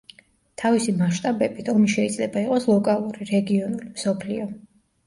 [0.61, 4.53] თავისი მასშტაბებით ომი შეიძლება იყოს ლოკალური, რეგიონული, მსოფლიო.